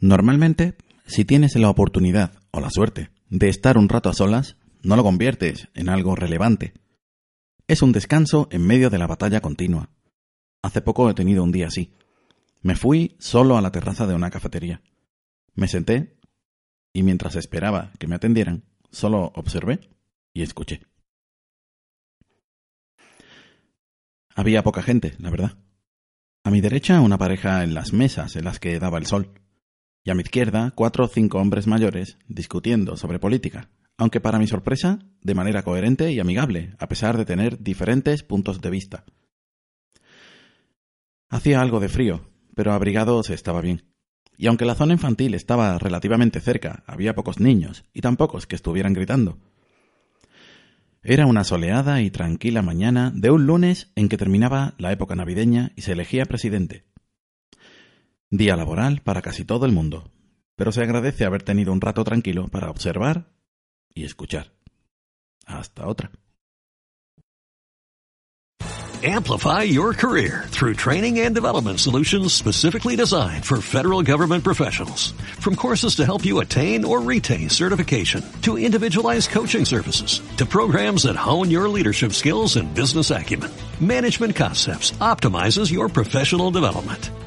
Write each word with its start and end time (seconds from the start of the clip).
Normalmente, 0.00 0.76
si 1.06 1.26
tienes 1.26 1.54
la 1.56 1.68
oportunidad 1.68 2.32
o 2.52 2.60
la 2.60 2.70
suerte 2.70 3.10
de 3.28 3.50
estar 3.50 3.76
un 3.76 3.90
rato 3.90 4.08
a 4.08 4.14
solas, 4.14 4.56
no 4.82 4.96
lo 4.96 5.02
conviertes 5.02 5.68
en 5.74 5.90
algo 5.90 6.16
relevante. 6.16 6.72
Es 7.68 7.82
un 7.82 7.92
descanso 7.92 8.48
en 8.50 8.66
medio 8.66 8.88
de 8.88 8.98
la 8.98 9.06
batalla 9.06 9.42
continua. 9.42 9.90
Hace 10.62 10.80
poco 10.80 11.10
he 11.10 11.14
tenido 11.14 11.44
un 11.44 11.52
día 11.52 11.66
así. 11.66 11.92
Me 12.62 12.76
fui 12.76 13.16
solo 13.18 13.58
a 13.58 13.60
la 13.60 13.72
terraza 13.72 14.06
de 14.06 14.14
una 14.14 14.30
cafetería. 14.30 14.80
Me 15.54 15.68
senté 15.68 16.18
y 16.94 17.02
mientras 17.02 17.36
esperaba 17.36 17.92
que 17.98 18.06
me 18.06 18.14
atendieran, 18.14 18.64
solo 18.90 19.32
observé 19.34 19.90
y 20.32 20.42
escuché. 20.42 20.80
Había 24.34 24.62
poca 24.62 24.82
gente, 24.82 25.14
la 25.18 25.30
verdad. 25.30 25.58
A 26.42 26.50
mi 26.50 26.62
derecha 26.62 27.02
una 27.02 27.18
pareja 27.18 27.62
en 27.64 27.74
las 27.74 27.92
mesas 27.92 28.34
en 28.36 28.44
las 28.44 28.58
que 28.58 28.78
daba 28.78 28.96
el 28.96 29.04
sol 29.04 29.34
y 30.02 30.10
a 30.10 30.14
mi 30.14 30.22
izquierda 30.22 30.72
cuatro 30.74 31.04
o 31.04 31.08
cinco 31.08 31.38
hombres 31.38 31.66
mayores 31.66 32.18
discutiendo 32.28 32.96
sobre 32.96 33.18
política, 33.18 33.70
aunque 33.96 34.20
para 34.20 34.38
mi 34.38 34.46
sorpresa, 34.46 34.98
de 35.22 35.34
manera 35.34 35.62
coherente 35.62 36.10
y 36.12 36.20
amigable, 36.20 36.74
a 36.78 36.88
pesar 36.88 37.18
de 37.18 37.26
tener 37.26 37.62
diferentes 37.62 38.22
puntos 38.22 38.60
de 38.60 38.70
vista. 38.70 39.04
Hacía 41.28 41.60
algo 41.60 41.80
de 41.80 41.88
frío, 41.88 42.28
pero 42.54 42.72
abrigado 42.72 43.22
se 43.22 43.34
estaba 43.34 43.60
bien. 43.60 43.84
Y 44.36 44.46
aunque 44.46 44.64
la 44.64 44.74
zona 44.74 44.94
infantil 44.94 45.34
estaba 45.34 45.78
relativamente 45.78 46.40
cerca, 46.40 46.82
había 46.86 47.14
pocos 47.14 47.40
niños, 47.40 47.84
y 47.92 48.00
tan 48.00 48.16
pocos 48.16 48.46
que 48.46 48.56
estuvieran 48.56 48.94
gritando. 48.94 49.38
Era 51.02 51.26
una 51.26 51.44
soleada 51.44 52.02
y 52.02 52.10
tranquila 52.10 52.62
mañana 52.62 53.12
de 53.14 53.30
un 53.30 53.46
lunes 53.46 53.92
en 53.96 54.08
que 54.08 54.18
terminaba 54.18 54.74
la 54.78 54.92
época 54.92 55.14
navideña 55.14 55.72
y 55.76 55.82
se 55.82 55.92
elegía 55.92 56.24
presidente. 56.24 56.89
Día 58.30 58.56
laboral 58.56 59.00
para 59.02 59.22
casi 59.22 59.44
todo 59.44 59.66
el 59.66 59.72
mundo, 59.72 60.08
pero 60.54 60.70
se 60.70 60.82
agradece 60.82 61.24
haber 61.24 61.42
tenido 61.42 61.72
un 61.72 61.80
rato 61.80 62.04
tranquilo 62.04 62.46
para 62.46 62.70
observar 62.70 63.26
y 63.92 64.04
escuchar. 64.04 64.52
Hasta 65.46 65.88
otra. 65.88 66.12
Amplify 69.02 69.62
your 69.62 69.94
career 69.94 70.44
through 70.48 70.74
training 70.74 71.20
and 71.20 71.34
development 71.34 71.80
solutions 71.80 72.34
specifically 72.34 72.96
designed 72.96 73.46
for 73.46 73.62
federal 73.62 74.02
government 74.02 74.44
professionals. 74.44 75.12
From 75.40 75.56
courses 75.56 75.96
to 75.96 76.04
help 76.04 76.22
you 76.22 76.40
attain 76.40 76.84
or 76.84 77.00
retain 77.00 77.48
certification, 77.48 78.22
to 78.42 78.58
individualized 78.58 79.30
coaching 79.30 79.64
services, 79.64 80.20
to 80.36 80.44
programs 80.44 81.04
that 81.04 81.16
hone 81.16 81.50
your 81.50 81.66
leadership 81.66 82.12
skills 82.12 82.56
and 82.56 82.74
business 82.74 83.10
acumen, 83.10 83.50
Management 83.80 84.36
Concepts 84.36 84.92
optimizes 85.00 85.72
your 85.72 85.88
professional 85.88 86.50
development. 86.50 87.10